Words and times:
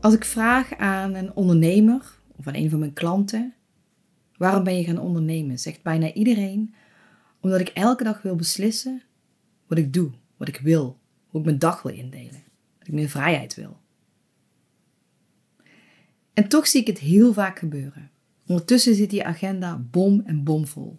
Als 0.00 0.14
ik 0.14 0.24
vraag 0.24 0.76
aan 0.76 1.14
een 1.14 1.34
ondernemer 1.34 2.18
of 2.36 2.46
aan 2.46 2.54
een 2.54 2.70
van 2.70 2.78
mijn 2.78 2.92
klanten, 2.92 3.54
waarom 4.36 4.64
ben 4.64 4.76
je 4.76 4.84
gaan 4.84 4.98
ondernemen? 4.98 5.58
Zegt 5.58 5.82
bijna 5.82 6.12
iedereen, 6.12 6.74
omdat 7.40 7.60
ik 7.60 7.68
elke 7.68 8.04
dag 8.04 8.22
wil 8.22 8.36
beslissen 8.36 9.02
wat 9.66 9.78
ik 9.78 9.92
doe, 9.92 10.10
wat 10.36 10.48
ik 10.48 10.58
wil, 10.58 10.98
hoe 11.26 11.40
ik 11.40 11.46
mijn 11.46 11.58
dag 11.58 11.82
wil 11.82 11.92
indelen, 11.92 12.42
dat 12.78 12.88
ik 12.88 12.94
meer 12.94 13.08
vrijheid 13.08 13.54
wil. 13.54 13.78
En 16.34 16.48
toch 16.48 16.66
zie 16.66 16.80
ik 16.80 16.86
het 16.86 16.98
heel 16.98 17.32
vaak 17.32 17.58
gebeuren. 17.58 18.10
Ondertussen 18.46 18.94
zit 18.94 19.10
die 19.10 19.24
agenda 19.24 19.78
bom 19.90 20.22
en 20.24 20.44
bomvol. 20.44 20.98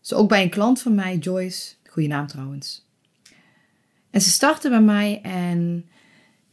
Zo 0.00 0.14
ook 0.14 0.28
bij 0.28 0.42
een 0.42 0.50
klant 0.50 0.80
van 0.80 0.94
mij, 0.94 1.16
Joyce, 1.16 1.74
goede 1.84 2.08
naam 2.08 2.26
trouwens. 2.26 2.86
En 4.10 4.20
ze 4.20 4.30
startte 4.30 4.68
bij 4.68 4.82
mij 4.82 5.20
en 5.22 5.88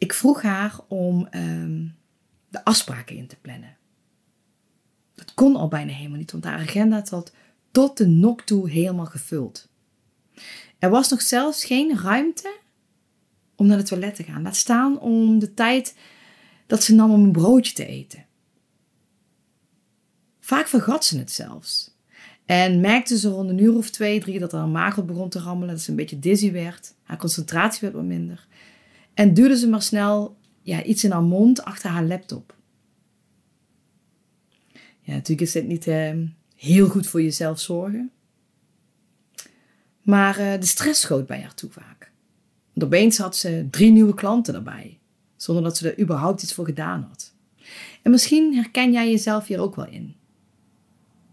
ik 0.06 0.14
vroeg 0.14 0.42
haar 0.42 0.80
om 0.88 1.28
ehm, 1.28 1.88
de 2.50 2.64
afspraken 2.64 3.16
in 3.16 3.28
te 3.28 3.36
plannen. 3.42 3.78
Dat 5.16 5.34
kon 5.34 5.56
al 5.56 5.68
bijna 5.68 5.92
helemaal 5.92 6.18
niet, 6.18 6.32
want 6.32 6.44
haar 6.44 6.60
agenda 6.60 7.06
zat 7.06 7.34
tot 7.72 7.98
de 7.98 8.08
nok 8.08 8.42
toe 8.42 8.70
helemaal 8.70 9.06
gevuld. 9.06 9.70
Er 10.80 10.90
was 10.90 11.10
nog 11.10 11.22
zelfs 11.22 11.66
geen 11.66 12.00
ruimte 12.00 12.58
om 13.56 13.68
naar 13.68 13.78
het 13.78 13.86
toilet 13.86 14.16
te 14.16 14.24
gaan. 14.24 14.42
Laat 14.42 14.56
staan 14.56 15.00
om 15.00 15.40
de 15.40 15.54
tijd 15.54 15.96
dat 16.68 16.84
ze 16.84 16.96
nam 16.96 17.12
om 17.12 17.24
een 17.24 17.32
broodje 17.32 17.74
te 17.74 17.86
eten. 17.86 18.26
Vaak 20.40 20.68
vergat 20.68 21.06
ze 21.06 21.18
het 21.18 21.32
zelfs. 21.32 21.94
En 22.46 22.80
merkte 22.80 23.18
ze 23.18 23.30
rond 23.30 23.50
een 23.50 23.64
uur 23.64 23.76
of 23.76 23.90
twee, 23.90 24.20
drie 24.20 24.40
dat 24.40 24.52
haar 24.52 24.68
maag 24.68 25.06
begon 25.06 25.30
te 25.30 25.40
rammelen, 25.40 25.74
dat 25.74 25.84
ze 25.84 25.90
een 25.90 25.96
beetje 25.96 26.20
dizzy 26.20 26.52
werd. 26.52 26.94
Haar 27.04 27.18
concentratie 27.18 27.80
werd 27.82 27.94
wat 27.94 28.04
minder. 28.04 28.48
En 29.16 29.34
duwde 29.34 29.58
ze 29.58 29.68
maar 29.68 29.82
snel 29.82 30.38
ja, 30.62 30.84
iets 30.84 31.04
in 31.04 31.12
haar 31.12 31.24
mond 31.24 31.64
achter 31.64 31.90
haar 31.90 32.04
laptop. 32.04 32.56
Ja, 35.02 35.14
natuurlijk 35.14 35.42
is 35.42 35.52
dit 35.52 35.68
niet 35.68 35.88
uh, 35.88 36.12
heel 36.56 36.88
goed 36.88 37.08
voor 37.08 37.22
jezelf 37.22 37.60
zorgen. 37.60 38.12
Maar 40.02 40.40
uh, 40.40 40.60
de 40.60 40.66
stress 40.66 41.02
schoot 41.02 41.28
bij 41.28 41.42
haar 41.42 41.54
toe 41.54 41.70
vaak. 41.70 42.12
Want 42.74 42.86
opeens 42.86 43.18
had 43.18 43.36
ze 43.36 43.68
drie 43.72 43.92
nieuwe 43.92 44.14
klanten 44.14 44.56
erbij, 44.56 45.00
zonder 45.36 45.64
dat 45.64 45.78
ze 45.78 45.92
er 45.92 46.00
überhaupt 46.02 46.44
iets 46.44 46.54
voor 46.54 46.66
gedaan 46.66 47.02
had. 47.10 47.34
En 48.02 48.12
misschien 48.12 48.56
herken 48.56 48.92
jij 48.92 49.10
jezelf 49.10 49.48
hier 49.48 49.60
ook 49.60 49.76
wel 49.76 49.88
in. 49.88 50.16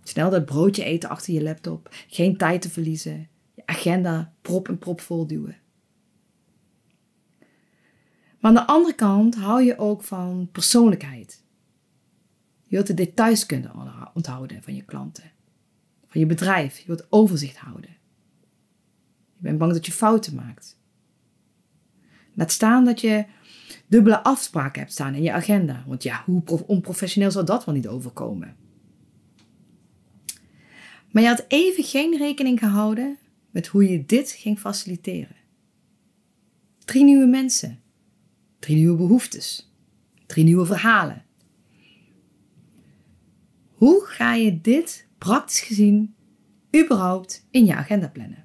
Snel 0.02 0.30
dat 0.30 0.44
broodje 0.44 0.84
eten 0.84 1.08
achter 1.08 1.34
je 1.34 1.42
laptop, 1.42 1.94
geen 2.08 2.36
tijd 2.36 2.62
te 2.62 2.70
verliezen, 2.70 3.28
je 3.54 3.62
agenda 3.66 4.32
prop 4.42 4.68
en 4.68 4.78
prop 4.78 5.00
vol 5.00 5.26
duwen. 5.26 5.56
Maar 8.42 8.50
aan 8.50 8.66
de 8.66 8.72
andere 8.72 8.94
kant 8.94 9.34
hou 9.34 9.62
je 9.62 9.78
ook 9.78 10.02
van 10.02 10.48
persoonlijkheid. 10.52 11.44
Je 12.64 12.74
wilt 12.76 12.86
de 12.86 12.94
details 12.94 13.46
kunnen 13.46 13.72
onthouden 14.14 14.62
van 14.62 14.74
je 14.74 14.82
klanten, 14.82 15.32
van 16.06 16.20
je 16.20 16.26
bedrijf. 16.26 16.78
Je 16.78 16.86
wilt 16.86 17.06
overzicht 17.10 17.56
houden. 17.56 17.90
Je 19.36 19.38
bent 19.38 19.58
bang 19.58 19.72
dat 19.72 19.86
je 19.86 19.92
fouten 19.92 20.34
maakt. 20.34 20.78
Laat 22.34 22.52
staan 22.52 22.84
dat 22.84 23.00
je 23.00 23.24
dubbele 23.86 24.22
afspraken 24.22 24.80
hebt 24.80 24.92
staan 24.92 25.14
in 25.14 25.22
je 25.22 25.32
agenda. 25.32 25.84
Want 25.86 26.02
ja, 26.02 26.22
hoe 26.24 26.66
onprofessioneel 26.66 27.30
zou 27.30 27.44
dat 27.44 27.64
wel 27.64 27.74
niet 27.74 27.88
overkomen? 27.88 28.56
Maar 31.10 31.22
je 31.22 31.28
had 31.28 31.44
even 31.48 31.84
geen 31.84 32.16
rekening 32.16 32.58
gehouden 32.58 33.18
met 33.50 33.66
hoe 33.66 33.88
je 33.88 34.06
dit 34.06 34.30
ging 34.30 34.58
faciliteren. 34.58 35.36
Drie 36.84 37.04
nieuwe 37.04 37.26
mensen. 37.26 37.81
Drie 38.62 38.76
nieuwe 38.76 38.96
behoeftes. 38.96 39.72
Drie 40.26 40.44
nieuwe 40.44 40.66
verhalen. 40.66 41.24
Hoe 43.70 44.04
ga 44.04 44.34
je 44.34 44.60
dit 44.60 45.06
praktisch 45.18 45.60
gezien 45.60 46.14
überhaupt 46.76 47.46
in 47.50 47.64
je 47.64 47.74
agenda 47.74 48.08
plannen? 48.08 48.44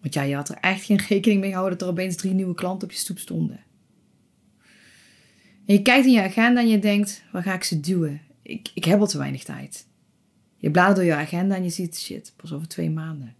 Want 0.00 0.14
ja, 0.14 0.22
je 0.22 0.34
had 0.34 0.48
er 0.48 0.56
echt 0.56 0.84
geen 0.84 1.00
rekening 1.08 1.40
mee 1.40 1.50
gehouden 1.50 1.78
dat 1.78 1.88
er 1.88 1.94
opeens 1.94 2.16
drie 2.16 2.32
nieuwe 2.32 2.54
klanten 2.54 2.88
op 2.88 2.94
je 2.94 3.00
stoep 3.00 3.18
stonden. 3.18 3.60
En 5.66 5.74
je 5.74 5.82
kijkt 5.82 6.06
in 6.06 6.12
je 6.12 6.22
agenda 6.22 6.60
en 6.60 6.68
je 6.68 6.78
denkt, 6.78 7.22
waar 7.32 7.42
ga 7.42 7.54
ik 7.54 7.64
ze 7.64 7.80
duwen? 7.80 8.20
Ik, 8.42 8.70
ik 8.74 8.84
heb 8.84 9.00
al 9.00 9.06
te 9.06 9.18
weinig 9.18 9.44
tijd. 9.44 9.86
Je 10.56 10.70
bladert 10.70 10.96
door 10.96 11.04
je 11.04 11.14
agenda 11.14 11.56
en 11.56 11.62
je 11.62 11.70
ziet, 11.70 11.98
shit, 11.98 12.32
pas 12.36 12.52
over 12.52 12.68
twee 12.68 12.90
maanden. 12.90 13.34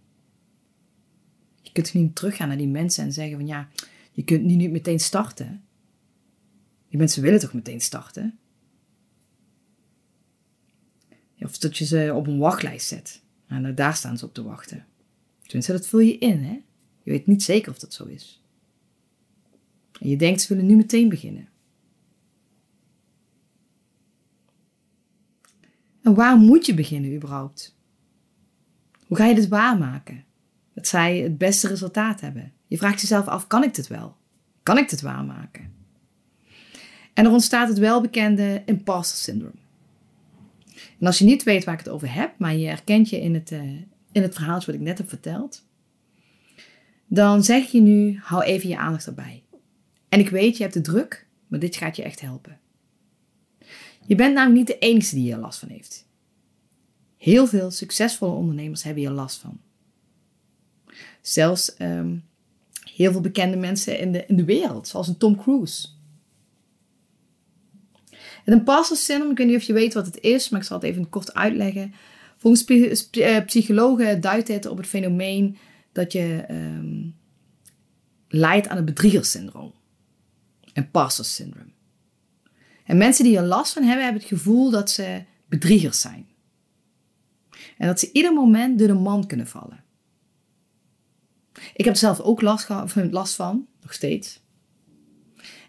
Je 1.61 1.71
kunt 1.71 1.93
niet 1.93 2.15
teruggaan 2.15 2.47
naar 2.47 2.57
die 2.57 2.67
mensen 2.67 3.03
en 3.03 3.13
zeggen 3.13 3.37
van 3.37 3.47
ja, 3.47 3.69
je 4.11 4.23
kunt 4.23 4.43
niet 4.43 4.71
meteen 4.71 4.99
starten. 4.99 5.63
Die 6.87 6.97
mensen 6.97 7.21
willen 7.21 7.39
toch 7.39 7.53
meteen 7.53 7.81
starten? 7.81 8.39
Of 11.39 11.57
dat 11.57 11.77
je 11.77 11.85
ze 11.85 12.11
op 12.15 12.27
een 12.27 12.37
wachtlijst 12.37 12.87
zet. 12.87 13.21
En 13.47 13.61
nou, 13.61 13.73
daar 13.73 13.95
staan 13.95 14.17
ze 14.17 14.25
op 14.25 14.33
te 14.33 14.43
wachten. 14.43 14.85
Tenminste, 15.41 15.71
dat 15.71 15.87
vul 15.87 15.99
je 15.99 16.17
in, 16.17 16.43
hè? 16.43 16.61
Je 17.03 17.11
weet 17.11 17.27
niet 17.27 17.43
zeker 17.43 17.71
of 17.71 17.79
dat 17.79 17.93
zo 17.93 18.05
is. 18.05 18.43
En 19.99 20.09
je 20.09 20.17
denkt, 20.17 20.41
ze 20.41 20.53
willen 20.53 20.69
nu 20.69 20.75
meteen 20.75 21.09
beginnen. 21.09 21.49
En 26.01 26.13
waar 26.13 26.37
moet 26.37 26.65
je 26.65 26.73
beginnen 26.73 27.15
überhaupt? 27.15 27.75
Hoe 29.07 29.17
ga 29.17 29.25
je 29.25 29.35
dit 29.35 29.47
waarmaken? 29.47 30.23
Dat 30.73 30.87
zij 30.87 31.17
het 31.17 31.37
beste 31.37 31.67
resultaat 31.67 32.21
hebben. 32.21 32.53
Je 32.71 32.77
vraagt 32.77 33.01
jezelf 33.01 33.27
af, 33.27 33.47
kan 33.47 33.63
ik 33.63 33.75
dit 33.75 33.87
wel? 33.87 34.15
Kan 34.63 34.77
ik 34.77 34.89
dit 34.89 35.01
waarmaken? 35.01 35.73
En 37.13 37.25
er 37.25 37.31
ontstaat 37.31 37.67
het 37.67 37.77
welbekende 37.77 38.61
imposter 38.65 39.17
syndrome. 39.17 39.59
En 40.99 41.05
als 41.05 41.17
je 41.17 41.25
niet 41.25 41.43
weet 41.43 41.63
waar 41.63 41.73
ik 41.73 41.79
het 41.79 41.89
over 41.89 42.13
heb, 42.13 42.33
maar 42.37 42.55
je 42.55 42.67
herkent 42.67 43.09
je 43.09 43.21
in 43.21 43.33
het, 43.33 43.51
uh, 43.51 43.61
in 44.11 44.21
het 44.21 44.35
verhaaltje 44.35 44.71
wat 44.71 44.79
ik 44.79 44.87
net 44.87 44.97
heb 44.97 45.09
verteld, 45.09 45.65
dan 47.07 47.43
zeg 47.43 47.71
je 47.71 47.81
nu, 47.81 48.19
hou 48.23 48.43
even 48.43 48.69
je 48.69 48.77
aandacht 48.77 49.05
erbij. 49.05 49.43
En 50.09 50.19
ik 50.19 50.29
weet, 50.29 50.57
je 50.57 50.63
hebt 50.63 50.75
de 50.75 50.81
druk, 50.81 51.27
maar 51.47 51.59
dit 51.59 51.75
gaat 51.75 51.95
je 51.95 52.03
echt 52.03 52.21
helpen. 52.21 52.59
Je 54.05 54.15
bent 54.15 54.33
namelijk 54.33 54.57
niet 54.57 54.79
de 54.79 54.87
enige 54.87 55.15
die 55.15 55.23
hier 55.23 55.37
last 55.37 55.59
van 55.59 55.69
heeft. 55.69 56.07
Heel 57.17 57.47
veel 57.47 57.71
succesvolle 57.71 58.35
ondernemers 58.35 58.83
hebben 58.83 59.03
hier 59.03 59.11
last 59.11 59.37
van. 59.37 59.59
Zelfs 61.21 61.75
ehm, 61.75 62.17
heel 63.01 63.11
veel 63.11 63.21
bekende 63.21 63.57
mensen 63.57 63.99
in 63.99 64.11
de, 64.11 64.25
in 64.25 64.35
de 64.35 64.45
wereld, 64.45 64.87
zoals 64.87 65.07
een 65.07 65.17
Tom 65.17 65.37
Cruise. 65.37 65.87
Een 68.45 68.53
imposter 68.53 68.97
syndrome, 68.97 69.31
ik 69.31 69.37
weet 69.37 69.47
niet 69.47 69.55
of 69.55 69.63
je 69.63 69.73
weet 69.73 69.93
wat 69.93 70.05
het 70.05 70.19
is, 70.19 70.49
maar 70.49 70.59
ik 70.59 70.65
zal 70.65 70.77
het 70.77 70.85
even 70.85 71.09
kort 71.09 71.33
uitleggen. 71.33 71.93
Volgens 72.37 72.65
eh, 73.11 73.45
psychologen 73.45 74.21
duidt 74.21 74.47
dit 74.47 74.65
op 74.65 74.77
het 74.77 74.87
fenomeen 74.87 75.57
dat 75.91 76.11
je 76.11 76.45
um, 76.49 77.15
lijdt 78.27 78.67
aan 78.67 78.75
het 78.75 78.85
bedriegersyndroom. 78.85 79.73
Imposter 80.73 81.25
syndrome. 81.25 81.69
En 82.85 82.97
mensen 82.97 83.23
die 83.23 83.37
er 83.37 83.43
last 83.43 83.73
van 83.73 83.83
hebben, 83.83 84.03
hebben 84.03 84.21
het 84.21 84.31
gevoel 84.31 84.69
dat 84.69 84.89
ze 84.89 85.23
bedriegers 85.45 86.01
zijn. 86.01 86.27
En 87.77 87.87
dat 87.87 87.99
ze 87.99 88.09
ieder 88.11 88.33
moment 88.33 88.79
door 88.79 88.87
de 88.87 88.93
man 88.93 89.27
kunnen 89.27 89.47
vallen. 89.47 89.83
Ik 91.53 91.85
heb 91.85 91.93
er 91.93 91.99
zelf 91.99 92.19
ook 92.19 92.41
last, 92.41 92.67
last 93.11 93.35
van, 93.35 93.67
nog 93.81 93.93
steeds. 93.93 94.41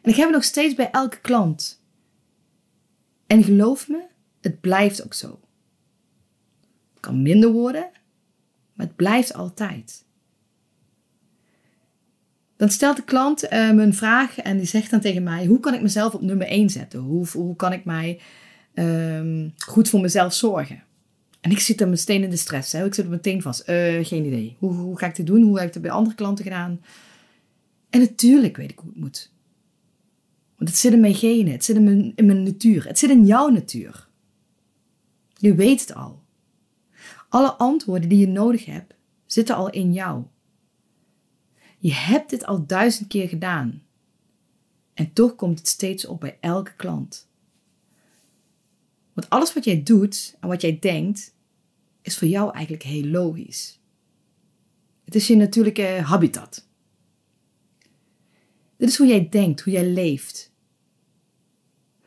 En 0.02 0.10
ik 0.10 0.16
heb 0.16 0.26
het 0.26 0.34
nog 0.34 0.44
steeds 0.44 0.74
bij 0.74 0.90
elke 0.90 1.20
klant. 1.20 1.82
En 3.26 3.42
geloof 3.42 3.88
me, 3.88 4.06
het 4.40 4.60
blijft 4.60 5.04
ook 5.04 5.14
zo. 5.14 5.40
Het 6.92 7.00
kan 7.00 7.22
minder 7.22 7.50
worden, 7.52 7.90
maar 8.72 8.86
het 8.86 8.96
blijft 8.96 9.34
altijd. 9.34 10.04
Dan 12.56 12.70
stelt 12.70 12.96
de 12.96 13.04
klant 13.04 13.44
uh, 13.44 13.50
me 13.50 13.82
een 13.82 13.94
vraag 13.94 14.38
en 14.38 14.56
die 14.56 14.66
zegt 14.66 14.90
dan 14.90 15.00
tegen 15.00 15.22
mij: 15.22 15.46
Hoe 15.46 15.60
kan 15.60 15.74
ik 15.74 15.82
mezelf 15.82 16.14
op 16.14 16.20
nummer 16.20 16.46
1 16.46 16.70
zetten? 16.70 17.00
Hoe, 17.00 17.26
hoe 17.32 17.56
kan 17.56 17.72
ik 17.72 17.84
mij 17.84 18.20
um, 18.74 19.52
goed 19.56 19.88
voor 19.88 20.00
mezelf 20.00 20.34
zorgen? 20.34 20.82
En 21.42 21.50
ik 21.50 21.58
zit 21.58 21.78
dan 21.78 21.90
meteen 21.90 22.22
in 22.22 22.30
de 22.30 22.36
stress. 22.36 22.72
Hè? 22.72 22.84
Ik 22.84 22.94
zit 22.94 23.04
er 23.04 23.10
meteen 23.10 23.42
vast. 23.42 23.68
Uh, 23.68 24.04
geen 24.04 24.24
idee. 24.24 24.56
Hoe, 24.58 24.72
hoe 24.72 24.98
ga 24.98 25.06
ik 25.06 25.16
dit 25.16 25.26
doen? 25.26 25.42
Hoe 25.42 25.58
heb 25.58 25.68
ik 25.68 25.74
het 25.74 25.82
bij 25.82 25.90
andere 25.90 26.14
klanten 26.14 26.44
gedaan? 26.44 26.80
En 27.90 28.00
natuurlijk 28.00 28.56
weet 28.56 28.70
ik 28.70 28.78
hoe 28.78 28.88
het 28.88 28.98
moet. 28.98 29.32
Want 30.56 30.70
het 30.70 30.78
zit 30.78 30.92
in 30.92 31.00
mijn 31.00 31.14
genen, 31.14 31.52
het 31.52 31.64
zit 31.64 31.76
in 31.76 31.84
mijn, 31.84 32.12
in 32.14 32.26
mijn 32.26 32.42
natuur, 32.42 32.86
het 32.86 32.98
zit 32.98 33.10
in 33.10 33.26
jouw 33.26 33.48
natuur. 33.48 34.08
Je 35.36 35.54
weet 35.54 35.80
het 35.80 35.94
al. 35.94 36.22
Alle 37.28 37.52
antwoorden 37.52 38.08
die 38.08 38.18
je 38.18 38.28
nodig 38.28 38.64
hebt, 38.64 38.94
zitten 39.26 39.56
al 39.56 39.70
in 39.70 39.92
jou. 39.92 40.24
Je 41.78 41.92
hebt 41.92 42.30
dit 42.30 42.46
al 42.46 42.66
duizend 42.66 43.08
keer 43.08 43.28
gedaan. 43.28 43.82
En 44.94 45.12
toch 45.12 45.34
komt 45.34 45.58
het 45.58 45.68
steeds 45.68 46.06
op 46.06 46.20
bij 46.20 46.38
elke 46.40 46.74
klant. 46.76 47.28
Want 49.12 49.30
alles 49.30 49.54
wat 49.54 49.64
jij 49.64 49.82
doet 49.82 50.36
en 50.40 50.48
wat 50.48 50.60
jij 50.60 50.78
denkt, 50.78 51.34
is 52.02 52.18
voor 52.18 52.28
jou 52.28 52.52
eigenlijk 52.52 52.84
heel 52.84 53.04
logisch. 53.04 53.80
Het 55.04 55.14
is 55.14 55.26
je 55.26 55.36
natuurlijke 55.36 55.82
habitat. 55.82 56.68
Dit 58.76 58.88
is 58.88 58.96
hoe 58.96 59.06
jij 59.06 59.28
denkt, 59.28 59.60
hoe 59.60 59.72
jij 59.72 59.88
leeft. 59.88 60.52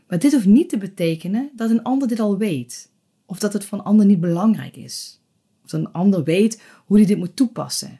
Maar 0.07 0.19
dit 0.19 0.31
hoeft 0.31 0.45
niet 0.45 0.69
te 0.69 0.77
betekenen 0.77 1.51
dat 1.55 1.69
een 1.69 1.83
ander 1.83 2.07
dit 2.07 2.19
al 2.19 2.37
weet, 2.37 2.91
of 3.25 3.39
dat 3.39 3.53
het 3.53 3.65
van 3.65 3.79
een 3.79 3.85
ander 3.85 4.05
niet 4.05 4.19
belangrijk 4.19 4.75
is, 4.75 5.21
of 5.63 5.69
dat 5.69 5.79
een 5.79 5.91
ander 5.91 6.23
weet 6.23 6.61
hoe 6.85 6.97
hij 6.97 7.05
dit 7.05 7.17
moet 7.17 7.35
toepassen. 7.35 7.99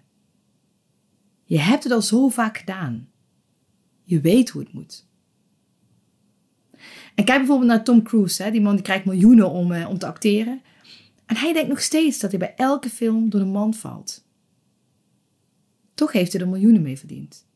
Je 1.44 1.60
hebt 1.60 1.84
het 1.84 1.94
al 1.94 2.02
zo 2.02 2.30
vaak 2.30 2.58
gedaan. 2.58 3.10
Je 4.04 4.22
weet 4.22 4.50
hoe 4.50 4.62
het 4.62 4.74
moet. 4.74 5.08
En 7.16 7.26
kijk 7.26 7.38
bijvoorbeeld 7.38 7.70
naar 7.70 7.84
Tom 7.84 8.04
Cruise. 8.04 8.44
Hè? 8.44 8.52
Die 8.52 8.62
man 8.62 8.76
die 8.76 8.84
krijgt 8.84 9.06
miljoenen 9.06 9.50
om, 9.50 9.72
eh, 9.72 9.90
om 9.90 9.98
te 9.98 10.06
acteren. 10.06 10.62
En 11.26 11.38
hij 11.38 11.54
denkt 11.54 11.70
nog 11.70 11.82
steeds 11.82 12.20
dat 12.20 12.30
hij 12.30 12.40
bij 12.40 12.54
elke 12.56 12.90
film 12.90 13.30
door 13.30 13.40
de 13.40 13.46
mand 13.46 13.78
valt. 13.78 14.26
Toch 15.94 16.12
heeft 16.12 16.34
hij 16.34 16.42
er 16.42 16.48
miljoenen 16.48 16.82
mee 16.82 16.98
verdiend. 16.98 17.48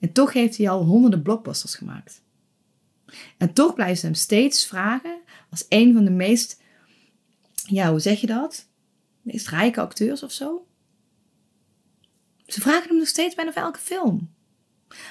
En 0.00 0.12
toch 0.12 0.32
heeft 0.32 0.56
hij 0.56 0.68
al 0.68 0.84
honderden 0.84 1.22
blockbusters 1.22 1.74
gemaakt. 1.74 2.22
En 3.38 3.52
toch 3.52 3.74
blijven 3.74 3.96
ze 3.96 4.06
hem 4.06 4.14
steeds 4.14 4.66
vragen 4.66 5.20
als 5.50 5.66
een 5.68 5.92
van 5.92 6.04
de 6.04 6.10
meest, 6.10 6.62
ja, 7.66 7.90
hoe 7.90 8.00
zeg 8.00 8.20
je 8.20 8.26
dat? 8.26 8.68
Meest 9.22 9.48
rijke 9.48 9.80
acteurs 9.80 10.22
of 10.22 10.32
zo. 10.32 10.66
Ze 12.46 12.60
vragen 12.60 12.88
hem 12.88 12.98
nog 12.98 13.08
steeds 13.08 13.34
bijna 13.34 13.52
voor 13.52 13.62
elke 13.62 13.78
film. 13.78 14.30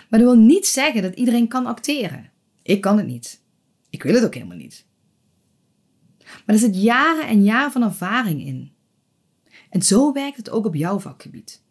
Maar 0.09 0.19
dat 0.19 0.33
wil 0.33 0.37
niet 0.37 0.67
zeggen 0.67 1.01
dat 1.01 1.15
iedereen 1.15 1.47
kan 1.47 1.65
acteren. 1.65 2.31
Ik 2.61 2.81
kan 2.81 2.97
het 2.97 3.07
niet. 3.07 3.43
Ik 3.95 4.03
wil 4.03 4.13
het 4.13 4.25
ook 4.25 4.33
helemaal 4.33 4.57
niet. 4.57 4.85
Maar 6.17 6.55
er 6.55 6.57
zit 6.57 6.81
jaren 6.81 7.27
en 7.27 7.43
jaren 7.43 7.71
van 7.71 7.83
ervaring 7.83 8.45
in. 8.45 8.71
En 9.69 9.81
zo 9.81 10.13
werkt 10.13 10.37
het 10.37 10.49
ook 10.49 10.65
op 10.65 10.75
jouw 10.75 10.99
vakgebied. 10.99 11.63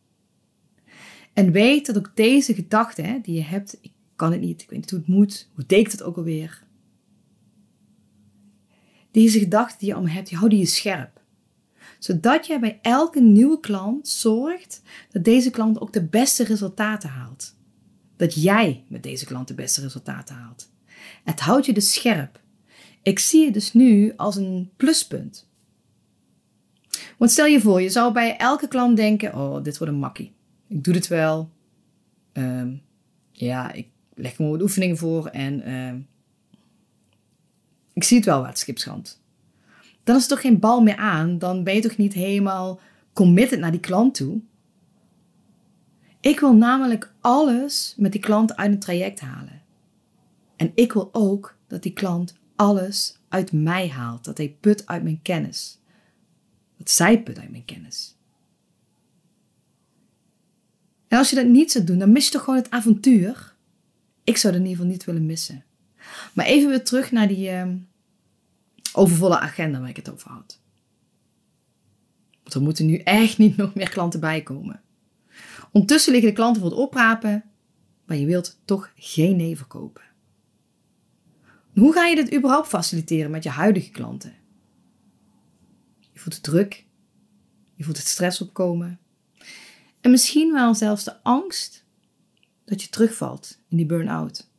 En 1.32 1.52
weet 1.52 1.86
dat 1.86 1.96
ook 1.96 2.12
deze 2.14 2.54
gedachten 2.54 3.22
die 3.22 3.34
je 3.34 3.42
hebt, 3.42 3.78
ik 3.80 3.92
kan 4.16 4.32
het 4.32 4.40
niet, 4.40 4.62
ik 4.62 4.70
weet 4.70 4.78
niet 4.78 4.90
hoe 4.90 4.98
het 4.98 5.08
moet, 5.08 5.50
hoe 5.54 5.66
deed 5.66 5.92
het 5.92 6.02
ook 6.02 6.16
alweer? 6.16 6.66
Deze 9.10 9.38
gedachten 9.38 9.78
die 9.78 9.88
je 9.88 9.94
allemaal 9.94 10.14
hebt, 10.14 10.28
die 10.28 10.38
houden 10.38 10.58
je 10.58 10.66
scherp. 10.66 11.20
Zodat 11.98 12.46
je 12.46 12.58
bij 12.58 12.78
elke 12.82 13.20
nieuwe 13.20 13.60
klant 13.60 14.08
zorgt 14.08 14.82
dat 15.10 15.24
deze 15.24 15.50
klant 15.50 15.80
ook 15.80 15.92
de 15.92 16.04
beste 16.04 16.44
resultaten 16.44 17.08
haalt. 17.08 17.56
Dat 18.16 18.34
jij 18.34 18.84
met 18.88 19.02
deze 19.02 19.24
klant 19.24 19.48
de 19.48 19.54
beste 19.54 19.80
resultaten 19.80 20.34
haalt. 20.34 20.72
Het 21.24 21.40
houdt 21.40 21.66
je 21.66 21.72
dus 21.72 21.92
scherp. 21.92 22.40
Ik 23.02 23.18
zie 23.18 23.44
het 23.44 23.54
dus 23.54 23.72
nu 23.72 24.12
als 24.16 24.36
een 24.36 24.70
pluspunt. 24.76 25.48
Want 27.18 27.30
stel 27.30 27.46
je 27.46 27.60
voor, 27.60 27.82
je 27.82 27.88
zou 27.88 28.12
bij 28.12 28.36
elke 28.36 28.68
klant 28.68 28.96
denken: 28.96 29.34
Oh, 29.34 29.62
dit 29.62 29.78
wordt 29.78 29.92
een 29.92 29.98
makkie. 29.98 30.32
Ik 30.68 30.84
doe 30.84 30.94
dit 30.94 31.08
wel. 31.08 31.50
Ehm, 32.32 32.72
ja, 33.32 33.72
ik 33.72 33.88
leg 34.14 34.36
gewoon 34.36 34.50
wat 34.50 34.62
oefeningen 34.62 34.96
voor 34.96 35.26
en 35.26 35.62
ehm, 35.62 35.98
ik 37.92 38.04
zie 38.04 38.16
het 38.16 38.26
wel 38.26 38.42
wat 38.42 38.58
schipschand. 38.58 39.22
Dan 40.04 40.16
is 40.16 40.22
er 40.22 40.28
toch 40.28 40.40
geen 40.40 40.58
bal 40.58 40.82
meer 40.82 40.96
aan. 40.96 41.38
Dan 41.38 41.64
ben 41.64 41.74
je 41.74 41.80
toch 41.80 41.96
niet 41.96 42.12
helemaal 42.12 42.80
committed 43.12 43.58
naar 43.58 43.70
die 43.70 43.80
klant 43.80 44.14
toe. 44.14 44.40
Ik 46.20 46.40
wil 46.40 46.54
namelijk 46.54 47.12
alles 47.20 47.94
met 47.96 48.12
die 48.12 48.20
klant 48.20 48.56
uit 48.56 48.72
een 48.72 48.78
traject 48.78 49.20
halen. 49.20 49.62
En 50.64 50.72
ik 50.74 50.92
wil 50.92 51.08
ook 51.12 51.56
dat 51.66 51.82
die 51.82 51.92
klant 51.92 52.34
alles 52.56 53.18
uit 53.28 53.52
mij 53.52 53.88
haalt. 53.88 54.24
Dat 54.24 54.38
hij 54.38 54.56
put 54.60 54.86
uit 54.86 55.02
mijn 55.02 55.22
kennis. 55.22 55.80
Dat 56.76 56.90
zij 56.90 57.22
put 57.22 57.38
uit 57.38 57.50
mijn 57.50 57.64
kennis. 57.64 58.16
En 61.08 61.18
als 61.18 61.30
je 61.30 61.36
dat 61.36 61.46
niet 61.46 61.72
zou 61.72 61.84
doen, 61.84 61.98
dan 61.98 62.12
mis 62.12 62.24
je 62.24 62.30
toch 62.30 62.42
gewoon 62.44 62.58
het 62.58 62.70
avontuur. 62.70 63.54
Ik 64.24 64.36
zou 64.36 64.52
dat 64.52 64.62
in 64.62 64.68
ieder 64.68 64.82
geval 64.82 64.96
niet 64.96 65.04
willen 65.04 65.26
missen. 65.26 65.64
Maar 66.32 66.46
even 66.46 66.68
weer 66.68 66.84
terug 66.84 67.12
naar 67.12 67.28
die 67.28 67.50
uh, 67.50 67.68
overvolle 68.92 69.38
agenda 69.38 69.80
waar 69.80 69.88
ik 69.88 69.96
het 69.96 70.10
over 70.10 70.30
had. 70.30 70.60
Want 72.42 72.54
er 72.54 72.62
moeten 72.62 72.86
nu 72.86 72.98
echt 72.98 73.38
niet 73.38 73.56
nog 73.56 73.74
meer 73.74 73.88
klanten 73.88 74.20
bijkomen. 74.20 74.80
Ondertussen 75.72 76.12
liggen 76.12 76.30
de 76.30 76.36
klanten 76.36 76.62
voor 76.62 76.70
het 76.70 76.80
oprapen, 76.80 77.44
maar 78.04 78.16
je 78.16 78.26
wilt 78.26 78.60
toch 78.64 78.92
geen 78.96 79.36
nee 79.36 79.56
verkopen. 79.56 80.02
Hoe 81.74 81.92
ga 81.92 82.06
je 82.06 82.14
dit 82.14 82.34
überhaupt 82.34 82.68
faciliteren 82.68 83.30
met 83.30 83.42
je 83.42 83.50
huidige 83.50 83.90
klanten? 83.90 84.34
Je 86.12 86.18
voelt 86.18 86.34
het 86.34 86.42
druk, 86.42 86.86
je 87.74 87.84
voelt 87.84 87.96
het 87.96 88.06
stress 88.06 88.40
opkomen 88.40 88.98
en 90.00 90.10
misschien 90.10 90.52
wel 90.52 90.74
zelfs 90.74 91.04
de 91.04 91.22
angst 91.22 91.84
dat 92.64 92.82
je 92.82 92.88
terugvalt 92.88 93.58
in 93.68 93.76
die 93.76 93.86
burn-out. 93.86 94.50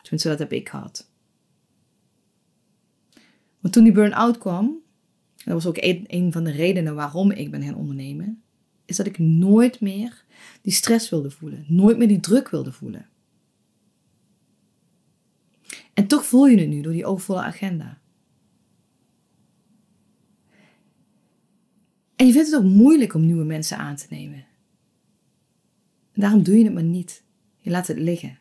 Tenminste, 0.00 0.28
dat 0.28 0.38
heb 0.38 0.52
ik 0.52 0.68
gehad. 0.68 1.10
Want 3.60 3.74
toen 3.74 3.84
die 3.84 3.92
burn-out 3.92 4.38
kwam, 4.38 4.82
dat 5.44 5.54
was 5.54 5.66
ook 5.66 5.76
een, 5.80 6.04
een 6.06 6.32
van 6.32 6.44
de 6.44 6.50
redenen 6.50 6.94
waarom 6.94 7.30
ik 7.30 7.50
ben 7.50 7.62
gaan 7.62 7.74
ondernemen, 7.74 8.42
is 8.84 8.96
dat 8.96 9.06
ik 9.06 9.18
nooit 9.18 9.80
meer 9.80 10.24
die 10.62 10.72
stress 10.72 11.10
wilde 11.10 11.30
voelen, 11.30 11.64
nooit 11.68 11.98
meer 11.98 12.08
die 12.08 12.20
druk 12.20 12.48
wilde 12.48 12.72
voelen. 12.72 13.08
En 15.94 16.06
toch 16.06 16.26
voel 16.26 16.46
je 16.46 16.58
het 16.58 16.68
nu 16.68 16.80
door 16.80 16.92
die 16.92 17.06
overvolle 17.06 17.42
agenda. 17.42 18.00
En 22.16 22.26
je 22.26 22.32
vindt 22.32 22.50
het 22.50 22.58
ook 22.58 22.70
moeilijk 22.70 23.14
om 23.14 23.26
nieuwe 23.26 23.44
mensen 23.44 23.78
aan 23.78 23.96
te 23.96 24.06
nemen. 24.10 24.46
En 26.12 26.20
daarom 26.20 26.42
doe 26.42 26.58
je 26.58 26.64
het 26.64 26.74
maar 26.74 26.82
niet. 26.82 27.24
Je 27.58 27.70
laat 27.70 27.86
het 27.86 27.98
liggen. 27.98 28.38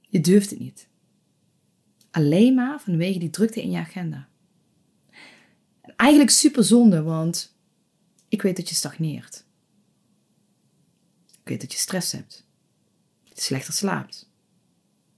Je 0.00 0.20
durft 0.20 0.50
het 0.50 0.58
niet. 0.58 0.88
Alleen 2.10 2.54
maar 2.54 2.80
vanwege 2.80 3.18
die 3.18 3.30
drukte 3.30 3.62
in 3.62 3.70
je 3.70 3.78
agenda. 3.78 4.28
En 5.80 5.96
eigenlijk 5.96 6.30
super 6.30 6.64
zonde, 6.64 7.02
want 7.02 7.56
ik 8.28 8.42
weet 8.42 8.56
dat 8.56 8.68
je 8.68 8.74
stagneert. 8.74 9.44
Ik 11.26 11.48
weet 11.48 11.60
dat 11.60 11.72
je 11.72 11.78
stress 11.78 12.12
hebt. 12.12 12.46
Dat 13.24 13.38
je 13.38 13.44
slechter 13.44 13.74
slaapt. 13.74 14.27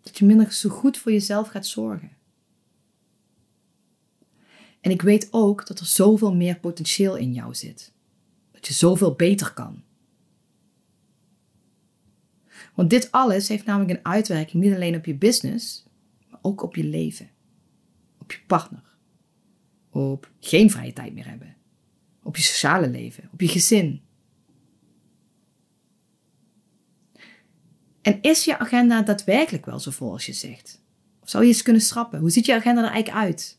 Dat 0.01 0.19
je 0.19 0.25
minder 0.25 0.53
zo 0.53 0.69
goed 0.69 0.99
voor 0.99 1.13
jezelf 1.13 1.49
gaat 1.49 1.67
zorgen. 1.67 2.11
En 4.81 4.91
ik 4.91 5.03
weet 5.03 5.29
ook 5.31 5.67
dat 5.67 5.79
er 5.79 5.87
zoveel 5.87 6.35
meer 6.35 6.59
potentieel 6.59 7.17
in 7.17 7.33
jou 7.33 7.55
zit. 7.55 7.93
Dat 8.53 8.67
je 8.67 8.73
zoveel 8.73 9.15
beter 9.15 9.55
kan. 9.55 9.83
Want 12.75 12.91
dit 12.91 13.11
alles 13.11 13.49
heeft 13.49 13.65
namelijk 13.65 13.91
een 13.91 14.05
uitwerking 14.05 14.63
niet 14.63 14.75
alleen 14.75 14.97
op 14.97 15.05
je 15.05 15.15
business, 15.15 15.85
maar 16.29 16.39
ook 16.43 16.63
op 16.63 16.77
je 16.77 16.85
leven. 16.85 17.31
Op 18.19 18.33
je 18.33 18.39
partner. 18.47 18.97
Op 19.91 20.31
geen 20.41 20.71
vrije 20.71 20.93
tijd 20.93 21.15
meer 21.15 21.29
hebben. 21.29 21.57
Op 22.23 22.37
je 22.37 22.43
sociale 22.43 22.91
leven. 22.91 23.29
Op 23.33 23.41
je 23.41 23.49
gezin. 23.49 24.03
En 28.03 28.19
is 28.23 28.45
je 28.45 28.59
agenda 28.59 29.03
daadwerkelijk 29.03 29.67
wel 29.67 29.79
zo 29.79 29.91
vol 29.91 30.13
als 30.13 30.27
je 30.27 30.33
zegt? 30.33 30.83
Of 31.21 31.31
zou 31.31 31.45
je 31.45 31.49
eens 31.49 31.63
kunnen 31.63 31.83
schrappen? 31.83 32.21
Hoe 32.21 32.31
ziet 32.31 32.47
je 32.47 32.55
agenda 32.55 32.83
er 32.83 32.91
eigenlijk 32.91 33.25
uit? 33.25 33.59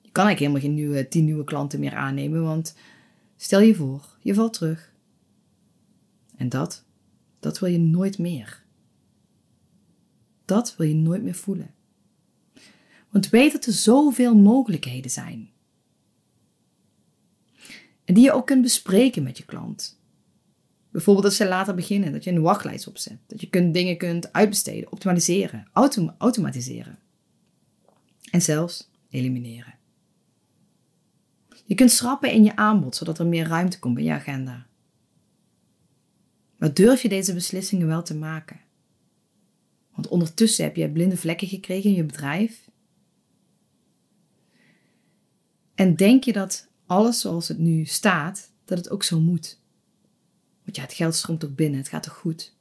Je 0.00 0.10
kan 0.10 0.24
eigenlijk 0.26 0.38
helemaal 0.38 0.60
geen 0.60 0.74
nieuwe, 0.74 1.08
tien 1.08 1.24
nieuwe 1.24 1.44
klanten 1.44 1.80
meer 1.80 1.94
aannemen, 1.94 2.42
want 2.42 2.74
stel 3.36 3.60
je 3.60 3.74
voor, 3.74 4.16
je 4.20 4.34
valt 4.34 4.52
terug. 4.52 4.92
En 6.36 6.48
dat, 6.48 6.84
dat 7.40 7.58
wil 7.58 7.68
je 7.68 7.78
nooit 7.78 8.18
meer. 8.18 8.64
Dat 10.44 10.76
wil 10.76 10.86
je 10.86 10.94
nooit 10.94 11.22
meer 11.22 11.34
voelen. 11.34 11.74
Want 13.10 13.28
weet 13.28 13.52
dat 13.52 13.66
er 13.66 13.72
zoveel 13.72 14.36
mogelijkheden 14.36 15.10
zijn. 15.10 15.50
En 18.04 18.14
die 18.14 18.24
je 18.24 18.32
ook 18.32 18.46
kunt 18.46 18.62
bespreken 18.62 19.22
met 19.22 19.38
je 19.38 19.44
klant. 19.44 19.97
Bijvoorbeeld 20.90 21.26
dat 21.26 21.34
ze 21.34 21.48
later 21.48 21.74
beginnen, 21.74 22.12
dat 22.12 22.24
je 22.24 22.30
een 22.30 22.40
wachtlijst 22.40 22.86
opzet. 22.86 23.18
Dat 23.26 23.40
je 23.40 23.48
kunt, 23.48 23.74
dingen 23.74 23.96
kunt 23.96 24.32
uitbesteden, 24.32 24.92
optimaliseren, 24.92 25.68
automatiseren. 26.18 26.98
En 28.30 28.42
zelfs 28.42 28.90
elimineren. 29.10 29.74
Je 31.64 31.74
kunt 31.74 31.90
schrappen 31.90 32.32
in 32.32 32.44
je 32.44 32.56
aanbod, 32.56 32.96
zodat 32.96 33.18
er 33.18 33.26
meer 33.26 33.46
ruimte 33.46 33.78
komt 33.78 33.98
in 33.98 34.04
je 34.04 34.12
agenda. 34.12 34.66
Maar 36.56 36.74
durf 36.74 37.02
je 37.02 37.08
deze 37.08 37.34
beslissingen 37.34 37.86
wel 37.86 38.02
te 38.02 38.14
maken? 38.14 38.60
Want 39.94 40.08
ondertussen 40.08 40.64
heb 40.64 40.76
je 40.76 40.90
blinde 40.90 41.16
vlekken 41.16 41.48
gekregen 41.48 41.90
in 41.90 41.96
je 41.96 42.04
bedrijf. 42.04 42.70
En 45.74 45.94
denk 45.94 46.24
je 46.24 46.32
dat 46.32 46.68
alles 46.86 47.20
zoals 47.20 47.48
het 47.48 47.58
nu 47.58 47.84
staat, 47.84 48.52
dat 48.64 48.78
het 48.78 48.90
ook 48.90 49.02
zo 49.02 49.20
moet? 49.20 49.60
Want 50.68 50.80
ja, 50.80 50.86
het 50.86 50.96
geld 50.96 51.14
stroomt 51.14 51.44
ook 51.44 51.54
binnen, 51.54 51.78
het 51.78 51.88
gaat 51.88 52.02
toch 52.02 52.16
goed? 52.16 52.54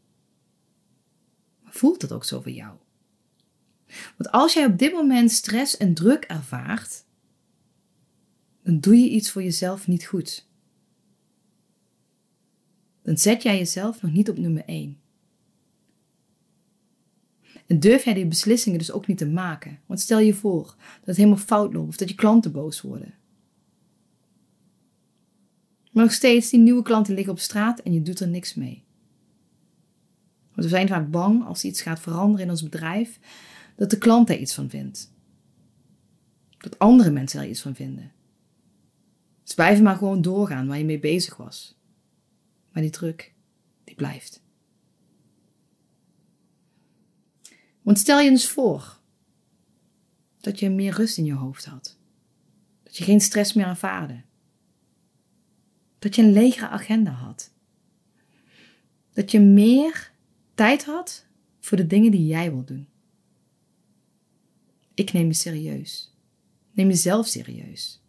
Maar 1.63 1.73
voelt 1.73 2.01
het 2.01 2.11
ook 2.11 2.23
zo 2.23 2.41
voor 2.41 2.51
jou? 2.51 2.77
Want 4.17 4.31
als 4.31 4.53
jij 4.53 4.65
op 4.65 4.77
dit 4.77 4.93
moment 4.93 5.31
stress 5.31 5.77
en 5.77 5.93
druk 5.93 6.23
ervaart, 6.23 7.05
dan 8.63 8.79
doe 8.79 8.97
je 8.97 9.09
iets 9.09 9.31
voor 9.31 9.43
jezelf 9.43 9.87
niet 9.87 10.05
goed. 10.05 10.47
Dan 13.01 13.17
zet 13.17 13.43
jij 13.43 13.57
jezelf 13.57 14.01
nog 14.01 14.11
niet 14.11 14.29
op 14.29 14.37
nummer 14.37 14.65
1. 14.65 14.99
En 17.65 17.79
durf 17.79 18.03
jij 18.03 18.13
die 18.13 18.27
beslissingen 18.27 18.79
dus 18.79 18.91
ook 18.91 19.07
niet 19.07 19.17
te 19.17 19.27
maken. 19.27 19.79
Want 19.85 19.99
stel 19.99 20.19
je 20.19 20.33
voor 20.33 20.65
dat 20.65 21.05
het 21.05 21.17
helemaal 21.17 21.37
fout 21.37 21.73
loopt 21.73 21.87
of 21.87 21.97
dat 21.97 22.09
je 22.09 22.15
klanten 22.15 22.51
boos 22.51 22.81
worden. 22.81 23.13
Maar 25.97 26.05
nog 26.05 26.15
steeds, 26.15 26.49
die 26.49 26.59
nieuwe 26.59 26.81
klanten 26.81 27.13
liggen 27.13 27.33
op 27.33 27.39
straat 27.39 27.79
en 27.79 27.93
je 27.93 28.01
doet 28.01 28.19
er 28.19 28.27
niks 28.27 28.53
mee. 28.53 28.83
Want 30.47 30.63
we 30.63 30.67
zijn 30.67 30.87
vaak 30.87 31.11
bang 31.11 31.45
als 31.45 31.63
iets 31.63 31.81
gaat 31.81 31.99
veranderen 31.99 32.45
in 32.45 32.51
ons 32.51 32.63
bedrijf, 32.63 33.19
dat 33.75 33.89
de 33.89 33.97
klant 33.97 34.29
er 34.29 34.37
iets 34.37 34.53
van 34.53 34.69
vindt. 34.69 35.13
Dat 36.57 36.79
andere 36.79 37.11
mensen 37.11 37.41
er 37.41 37.47
iets 37.47 37.61
van 37.61 37.75
vinden. 37.75 38.11
Dus 39.43 39.53
blijf 39.53 39.81
maar 39.81 39.95
gewoon 39.95 40.21
doorgaan 40.21 40.67
waar 40.67 40.77
je 40.77 40.85
mee 40.85 40.99
bezig 40.99 41.37
was. 41.37 41.79
Maar 42.71 42.81
die 42.81 42.91
druk, 42.91 43.33
die 43.83 43.95
blijft. 43.95 44.43
Want 47.81 47.99
stel 47.99 48.19
je 48.19 48.29
eens 48.29 48.49
voor 48.49 48.99
dat 50.39 50.59
je 50.59 50.69
meer 50.69 50.93
rust 50.93 51.17
in 51.17 51.25
je 51.25 51.33
hoofd 51.33 51.65
had. 51.65 51.97
Dat 52.83 52.97
je 52.97 53.03
geen 53.03 53.21
stress 53.21 53.53
meer 53.53 53.67
ervaarde. 53.67 54.25
Dat 55.99 56.15
je 56.15 56.21
een 56.21 56.31
legere 56.31 56.67
agenda 56.67 57.11
had. 57.11 57.53
Dat 59.13 59.31
je 59.31 59.39
meer 59.39 60.11
tijd 60.55 60.85
had 60.85 61.25
voor 61.59 61.77
de 61.77 61.87
dingen 61.87 62.11
die 62.11 62.25
jij 62.25 62.51
wilt 62.51 62.67
doen. 62.67 62.87
Ik 64.93 65.13
neem 65.13 65.27
je 65.27 65.33
serieus. 65.33 66.15
Neem 66.71 66.87
jezelf 66.87 67.27
serieus. 67.27 68.01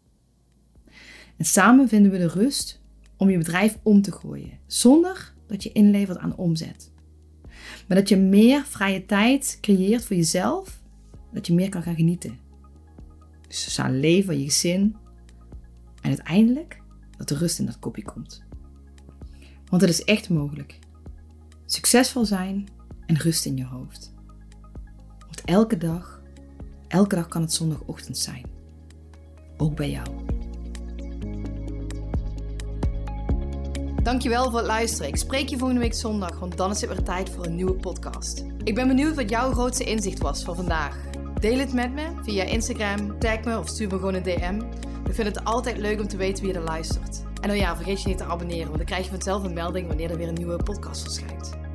En 1.37 1.45
samen 1.45 1.89
vinden 1.89 2.11
we 2.11 2.19
de 2.19 2.29
rust 2.29 2.81
om 3.17 3.31
je 3.31 3.39
bedrijf 3.39 3.79
om 3.83 4.03
te 4.03 4.13
gooien, 4.13 4.59
zonder 4.67 5.35
dat 5.47 5.63
je 5.63 5.73
inlevert 5.73 6.19
aan 6.19 6.37
omzet. 6.37 6.93
Maar 7.89 7.97
dat 7.97 8.09
je 8.09 8.17
meer 8.17 8.65
vrije 8.65 9.07
tijd 9.07 9.59
creëert 9.61 10.05
voor 10.05 10.17
jezelf, 10.17 10.83
dat 11.33 11.47
je 11.47 11.55
meer 11.55 11.69
kan 11.69 11.83
gaan 11.83 11.95
genieten. 11.95 12.39
Dus 13.49 13.63
sociaal 13.63 13.91
leven, 13.91 14.39
je 14.39 14.45
gezin 14.45 14.97
en 16.01 16.09
uiteindelijk 16.09 16.78
dat 17.19 17.31
er 17.31 17.37
rust 17.37 17.59
in 17.59 17.67
dat 17.67 17.79
kopje 17.79 18.05
komt. 18.05 18.43
Want 19.69 19.83
het 19.83 19.91
is 19.91 20.05
echt 20.05 20.29
mogelijk. 20.29 20.79
Succesvol 21.67 22.25
zijn 22.25 22.69
en 23.07 23.17
rust 23.17 23.45
in 23.45 23.57
je 23.57 23.65
hoofd. 23.65 24.13
Want 25.19 25.41
elke 25.45 25.77
dag, 25.77 26.23
elke 26.89 27.15
dag 27.15 27.29
kan 27.29 27.43
het 27.43 27.53
zondagochtend 27.53 28.19
zijn. 28.19 28.47
Ook 29.57 29.77
bij 29.77 29.91
jou. 29.91 30.07
Dankjewel 34.03 34.45
voor 34.51 34.59
het 34.59 34.67
luisteren. 34.67 35.09
Ik 35.09 35.17
spreek 35.17 35.49
je 35.49 35.59
volgende 35.59 35.83
week 35.83 35.95
zondag, 35.95 36.39
want 36.39 36.57
dan 36.57 36.71
is 36.71 36.81
het 36.81 36.91
weer 36.91 37.03
tijd 37.03 37.31
voor 37.31 37.47
een 37.47 37.55
nieuwe 37.55 37.75
podcast. 37.75 38.45
Ik 38.65 38.75
ben 38.75 38.89
benieuwd 38.89 39.15
wat 39.15 39.31
jouw 39.31 39.53
grootste 39.53 39.85
inzicht 39.85 40.19
was 40.19 40.43
van 40.43 40.57
vandaag. 40.57 40.97
Deel 41.41 41.59
het 41.59 41.73
met 41.73 41.93
me 41.93 42.11
via 42.23 42.45
Instagram, 42.45 43.19
tag 43.19 43.45
me 43.45 43.59
of 43.59 43.69
stuur 43.69 43.89
me 43.89 43.95
gewoon 43.95 44.15
een 44.15 44.23
DM. 44.23 44.61
Ik 45.09 45.15
vind 45.15 45.29
het 45.29 45.45
altijd 45.45 45.79
leuk 45.79 46.01
om 46.01 46.09
te 46.09 46.17
weten 46.17 46.45
wie 46.45 46.55
er 46.55 46.61
luistert. 46.61 47.23
En 47.41 47.49
dan 47.49 47.57
ja, 47.57 47.77
vergeet 47.77 48.03
je 48.03 48.09
niet 48.09 48.19
te 48.19 48.25
abonneren, 48.25 48.65
want 48.65 48.77
dan 48.77 48.87
krijg 48.87 49.05
je 49.05 49.11
vanzelf 49.11 49.43
een 49.43 49.53
melding 49.53 49.87
wanneer 49.87 50.11
er 50.11 50.17
weer 50.17 50.29
een 50.29 50.35
nieuwe 50.35 50.63
podcast 50.63 51.03
verschijnt. 51.03 51.68